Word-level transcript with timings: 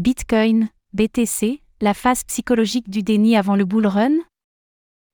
Bitcoin, 0.00 0.70
BTC, 0.94 1.60
la 1.82 1.92
phase 1.92 2.24
psychologique 2.24 2.88
du 2.88 3.02
déni 3.02 3.36
avant 3.36 3.54
le 3.54 3.66
bull 3.66 3.86
run? 3.86 4.14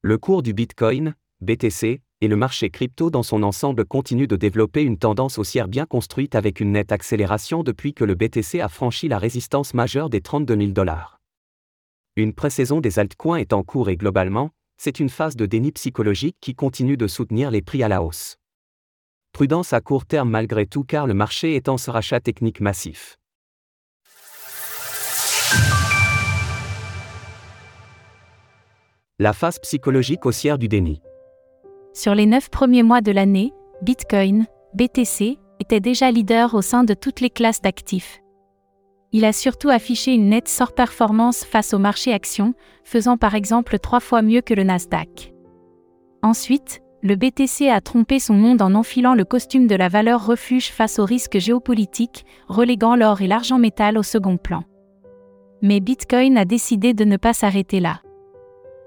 Le 0.00 0.16
cours 0.16 0.42
du 0.42 0.54
Bitcoin, 0.54 1.14
BTC, 1.42 2.00
et 2.22 2.28
le 2.28 2.36
marché 2.36 2.70
crypto 2.70 3.10
dans 3.10 3.22
son 3.22 3.42
ensemble 3.42 3.84
continue 3.84 4.26
de 4.26 4.36
développer 4.36 4.82
une 4.82 4.96
tendance 4.96 5.36
haussière 5.36 5.68
bien 5.68 5.84
construite 5.84 6.34
avec 6.34 6.60
une 6.60 6.72
nette 6.72 6.92
accélération 6.92 7.62
depuis 7.62 7.92
que 7.92 8.04
le 8.04 8.14
BTC 8.14 8.62
a 8.62 8.70
franchi 8.70 9.06
la 9.06 9.18
résistance 9.18 9.74
majeure 9.74 10.08
des 10.08 10.22
32 10.22 10.56
000 10.56 10.68
dollars. 10.70 11.20
Une 12.16 12.32
pré-saison 12.32 12.80
des 12.80 12.98
altcoins 12.98 13.36
est 13.36 13.52
en 13.52 13.62
cours 13.62 13.90
et 13.90 13.98
globalement, 13.98 14.48
c'est 14.78 14.98
une 14.98 15.10
phase 15.10 15.36
de 15.36 15.44
déni 15.44 15.72
psychologique 15.72 16.38
qui 16.40 16.54
continue 16.54 16.96
de 16.96 17.06
soutenir 17.06 17.50
les 17.50 17.60
prix 17.60 17.82
à 17.82 17.88
la 17.88 18.02
hausse. 18.02 18.38
Prudence 19.32 19.74
à 19.74 19.82
court 19.82 20.06
terme 20.06 20.30
malgré 20.30 20.64
tout 20.64 20.84
car 20.84 21.06
le 21.06 21.12
marché 21.12 21.54
est 21.54 21.68
en 21.68 21.76
ce 21.76 21.90
rachat 21.90 22.20
technique 22.20 22.62
massif. 22.62 23.19
La 29.22 29.34
phase 29.34 29.58
psychologique 29.58 30.24
haussière 30.24 30.56
du 30.56 30.66
déni. 30.66 31.02
Sur 31.92 32.14
les 32.14 32.24
neuf 32.24 32.48
premiers 32.48 32.82
mois 32.82 33.02
de 33.02 33.12
l'année, 33.12 33.52
Bitcoin, 33.82 34.46
BTC, 34.72 35.38
était 35.60 35.80
déjà 35.80 36.10
leader 36.10 36.54
au 36.54 36.62
sein 36.62 36.84
de 36.84 36.94
toutes 36.94 37.20
les 37.20 37.28
classes 37.28 37.60
d'actifs. 37.60 38.22
Il 39.12 39.26
a 39.26 39.34
surtout 39.34 39.68
affiché 39.68 40.14
une 40.14 40.30
nette 40.30 40.48
surperformance 40.48 41.44
face 41.44 41.74
au 41.74 41.78
marché 41.78 42.14
actions, 42.14 42.54
faisant 42.82 43.18
par 43.18 43.34
exemple 43.34 43.78
trois 43.78 44.00
fois 44.00 44.22
mieux 44.22 44.40
que 44.40 44.54
le 44.54 44.62
Nasdaq. 44.62 45.34
Ensuite, 46.22 46.80
le 47.02 47.14
BTC 47.14 47.68
a 47.68 47.82
trompé 47.82 48.20
son 48.20 48.32
monde 48.32 48.62
en 48.62 48.74
enfilant 48.74 49.12
le 49.12 49.26
costume 49.26 49.66
de 49.66 49.74
la 49.74 49.88
valeur 49.88 50.24
refuge 50.24 50.70
face 50.70 50.98
aux 50.98 51.04
risques 51.04 51.38
géopolitiques, 51.38 52.24
reléguant 52.48 52.96
l'or 52.96 53.20
et 53.20 53.26
l'argent 53.26 53.58
métal 53.58 53.98
au 53.98 54.02
second 54.02 54.38
plan. 54.38 54.64
Mais 55.60 55.80
Bitcoin 55.80 56.38
a 56.38 56.46
décidé 56.46 56.94
de 56.94 57.04
ne 57.04 57.18
pas 57.18 57.34
s'arrêter 57.34 57.80
là. 57.80 58.00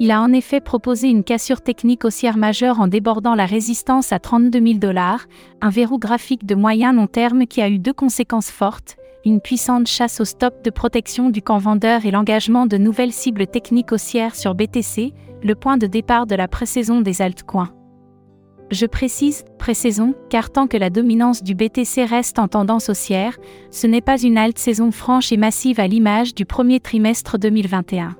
Il 0.00 0.10
a 0.10 0.20
en 0.20 0.32
effet 0.32 0.60
proposé 0.60 1.08
une 1.08 1.22
cassure 1.22 1.60
technique 1.60 2.04
haussière 2.04 2.36
majeure 2.36 2.80
en 2.80 2.88
débordant 2.88 3.36
la 3.36 3.46
résistance 3.46 4.12
à 4.12 4.18
32 4.18 4.60
000 4.60 4.78
dollars, 4.78 5.26
un 5.60 5.70
verrou 5.70 5.98
graphique 5.98 6.44
de 6.44 6.56
moyen 6.56 6.92
long 6.92 7.06
terme 7.06 7.46
qui 7.46 7.62
a 7.62 7.68
eu 7.68 7.78
deux 7.78 7.92
conséquences 7.92 8.50
fortes, 8.50 8.96
une 9.24 9.40
puissante 9.40 9.86
chasse 9.86 10.20
au 10.20 10.24
stop 10.24 10.64
de 10.64 10.70
protection 10.70 11.30
du 11.30 11.42
camp 11.42 11.58
vendeur 11.58 12.04
et 12.04 12.10
l'engagement 12.10 12.66
de 12.66 12.76
nouvelles 12.76 13.12
cibles 13.12 13.46
techniques 13.46 13.92
haussières 13.92 14.34
sur 14.34 14.56
BTC, 14.56 15.12
le 15.44 15.54
point 15.54 15.76
de 15.76 15.86
départ 15.86 16.26
de 16.26 16.34
la 16.34 16.48
pré-saison 16.48 17.00
des 17.00 17.22
altcoins. 17.22 17.70
Je 18.72 18.86
précise 18.86 19.44
pré-saison 19.60 20.14
car 20.28 20.50
tant 20.50 20.66
que 20.66 20.76
la 20.76 20.90
dominance 20.90 21.44
du 21.44 21.54
BTC 21.54 22.04
reste 22.04 22.40
en 22.40 22.48
tendance 22.48 22.88
haussière, 22.88 23.36
ce 23.70 23.86
n'est 23.86 24.00
pas 24.00 24.20
une 24.20 24.38
alt 24.38 24.58
saison 24.58 24.90
franche 24.90 25.30
et 25.30 25.36
massive 25.36 25.78
à 25.78 25.86
l'image 25.86 26.34
du 26.34 26.44
premier 26.44 26.80
trimestre 26.80 27.38
2021. 27.38 28.16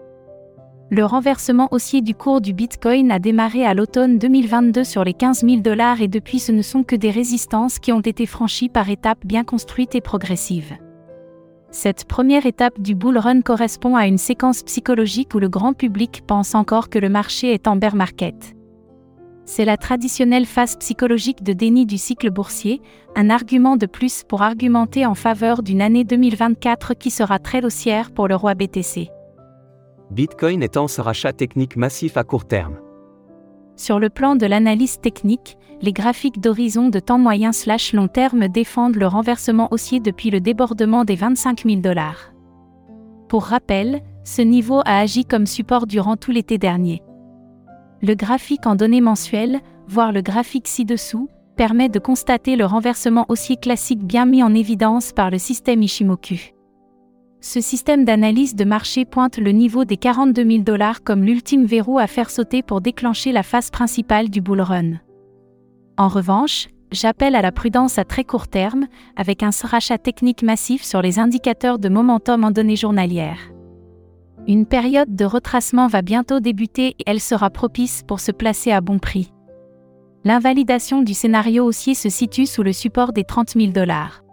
Le 0.91 1.05
renversement 1.05 1.69
haussier 1.71 2.03
du 2.03 2.15
cours 2.15 2.43
du 2.43 2.53
Bitcoin 2.53 3.11
a 3.11 3.19
démarré 3.19 3.65
à 3.65 3.73
l'automne 3.73 4.19
2022 4.19 4.85
sur 4.85 5.03
les 5.03 5.15
15 5.15 5.41
000 5.41 5.57
dollars 5.63 6.03
et 6.03 6.09
depuis 6.09 6.39
ce 6.39 6.53
ne 6.53 6.61
sont 6.61 6.83
que 6.83 6.95
des 6.95 7.11
résistances 7.11 7.79
qui 7.79 7.91
ont 7.91 8.01
été 8.01 8.27
franchies 8.27 8.69
par 8.69 8.91
étapes 8.91 9.25
bien 9.25 9.45
construites 9.45 9.95
et 9.95 10.03
progressives. 10.03 10.75
Cette 11.71 12.05
première 12.05 12.45
étape 12.45 12.81
du 12.81 12.95
bull 12.95 13.17
run 13.17 13.41
correspond 13.41 13.97
à 13.97 14.07
une 14.07 14.19
séquence 14.19 14.63
psychologique 14.63 15.35
où 15.35 15.39
le 15.39 15.49
grand 15.49 15.73
public 15.73 16.23
pense 16.27 16.55
encore 16.55 16.91
que 16.91 16.99
le 16.99 17.09
marché 17.09 17.55
est 17.55 17.67
en 17.67 17.77
bear 17.77 17.97
market. 17.97 18.55
C'est 19.47 19.65
la 19.65 19.79
traditionnelle 19.79 20.47
phase 20.47 20.77
psychologique 20.77 21.43
de 21.43 21.55
déni 21.55 21.87
du 21.87 21.97
cycle 21.99 22.31
boursier, 22.31 22.83
un 23.17 23.31
argument 23.31 23.77
de 23.77 23.87
plus 23.87 24.23
pour 24.23 24.43
argumenter 24.43 25.07
en 25.07 25.15
faveur 25.15 25.63
d'une 25.63 25.83
année 25.83 26.05
2024 26.05 26.95
qui 26.95 27.11
sera 27.11 27.39
très 27.39 27.65
haussière 27.65 28.11
pour 28.13 28.29
le 28.29 28.37
roi 28.37 28.55
BTC. 28.55 29.11
Bitcoin 30.15 30.63
étant 30.63 30.87
ce 30.87 31.01
rachat 31.01 31.33
technique 31.33 31.77
massif 31.77 32.17
à 32.17 32.23
court 32.23 32.47
terme. 32.47 32.79
Sur 33.75 33.99
le 33.99 34.11
plan 34.11 34.37
de 34.37 34.47
l'analyse 34.47 35.01
technique, 35.01 35.59
les 35.83 35.93
graphiques 35.93 36.41
d'horizon 36.41 36.89
de 36.89 37.01
temps 37.01 37.19
moyen 37.19 37.51
slash 37.51 37.93
long 37.93 38.07
terme 38.07 38.47
défendent 38.47 38.95
le 38.95 39.09
renversement 39.09 39.67
haussier 39.73 39.99
depuis 39.99 40.31
le 40.31 40.41
débordement 40.41 41.05
des 41.05 41.17
25 41.17 41.65
000 41.67 41.81
dollars. 41.81 42.33
Pour 43.29 43.43
rappel, 43.43 44.03
ce 44.23 44.41
niveau 44.41 44.83
a 44.85 45.01
agi 45.01 45.25
comme 45.25 45.47
support 45.47 45.89
durant 45.89 46.17
tout 46.17 46.31
l'été 46.31 46.59
dernier. 46.59 47.03
Le 48.01 48.15
graphique 48.15 48.67
en 48.67 48.77
données 48.77 49.01
mensuelles, 49.01 49.61
voire 49.89 50.13
le 50.13 50.23
graphique 50.23 50.69
ci-dessous, 50.69 51.29
permet 51.57 51.89
de 51.89 51.99
constater 51.99 52.55
le 52.55 52.67
renversement 52.67 53.27
haussier 53.29 53.57
classique 53.57 54.05
bien 54.05 54.27
mis 54.27 54.45
en 54.45 54.55
évidence 54.55 55.13
par 55.13 55.31
le 55.31 55.39
système 55.39 55.83
Ishimoku. 55.83 56.55
Ce 57.47 57.61
système 57.61 58.07
d'analyse 58.07 58.55
de 58.55 58.65
marché 58.65 59.05
pointe 59.05 59.37
le 59.37 59.51
niveau 59.51 59.85
des 59.85 59.99
42 59.99 60.51
000 60.51 60.63
dollars 60.63 61.03
comme 61.03 61.25
l'ultime 61.25 61.67
verrou 61.67 61.99
à 61.99 62.07
faire 62.07 62.31
sauter 62.31 62.63
pour 62.63 62.81
déclencher 62.81 63.33
la 63.33 63.43
phase 63.43 63.69
principale 63.69 64.31
du 64.31 64.41
bull 64.41 64.63
run. 64.63 64.93
En 65.99 66.09
revanche, 66.09 66.69
j'appelle 66.91 67.37
à 67.37 67.43
la 67.43 67.53
prudence 67.53 67.99
à 67.99 68.05
très 68.05 68.25
court 68.25 68.49
terme, 68.49 68.87
avec 69.15 69.43
un 69.43 69.51
rachat 69.63 69.99
technique 69.99 70.43
massif 70.43 70.83
sur 70.83 71.03
les 71.03 71.19
indicateurs 71.19 71.79
de 71.79 71.91
momentum 71.91 72.45
en 72.45 72.51
données 72.51 72.77
journalières. 72.77 73.53
Une 74.49 74.65
période 74.65 75.15
de 75.15 75.27
retracement 75.27 75.87
va 75.87 76.01
bientôt 76.01 76.41
débuter 76.41 76.97
et 76.99 77.05
elle 77.05 77.21
sera 77.21 77.51
propice 77.51 78.05
pour 78.09 78.21
se 78.21 78.33
placer 78.33 78.73
à 78.73 78.81
bon 78.81 78.99
prix. 78.99 79.35
L'invalidation 80.25 81.03
du 81.03 81.13
scénario 81.13 81.67
haussier 81.67 81.93
se 81.93 82.09
situe 82.09 82.47
sous 82.47 82.63
le 82.63 82.73
support 82.73 83.13
des 83.13 83.25
30 83.25 83.51
000 83.51 83.73
dollars. 83.73 84.24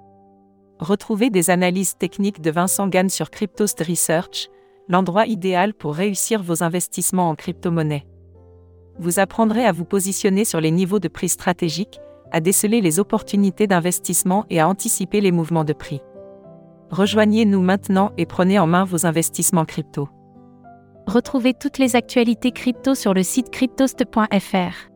Retrouvez 0.81 1.29
des 1.29 1.51
analyses 1.51 1.95
techniques 1.95 2.41
de 2.41 2.49
Vincent 2.49 2.87
Gann 2.87 3.07
sur 3.07 3.29
Cryptost 3.29 3.81
Research, 3.87 4.49
l'endroit 4.89 5.27
idéal 5.27 5.75
pour 5.75 5.93
réussir 5.93 6.41
vos 6.41 6.63
investissements 6.63 7.29
en 7.29 7.35
crypto-monnaie. 7.35 8.07
Vous 8.97 9.19
apprendrez 9.19 9.63
à 9.63 9.73
vous 9.73 9.85
positionner 9.85 10.43
sur 10.43 10.59
les 10.59 10.71
niveaux 10.71 10.97
de 10.97 11.07
prix 11.07 11.29
stratégiques, 11.29 11.99
à 12.31 12.39
déceler 12.39 12.81
les 12.81 12.99
opportunités 12.99 13.67
d'investissement 13.67 14.47
et 14.49 14.59
à 14.59 14.67
anticiper 14.67 15.21
les 15.21 15.31
mouvements 15.31 15.65
de 15.65 15.73
prix. 15.73 16.01
Rejoignez-nous 16.89 17.61
maintenant 17.61 18.11
et 18.17 18.25
prenez 18.25 18.57
en 18.57 18.65
main 18.65 18.83
vos 18.83 19.05
investissements 19.05 19.65
crypto. 19.65 20.09
Retrouvez 21.05 21.53
toutes 21.53 21.77
les 21.77 21.95
actualités 21.95 22.51
crypto 22.51 22.95
sur 22.95 23.13
le 23.13 23.21
site 23.21 23.51
cryptost.fr. 23.51 24.89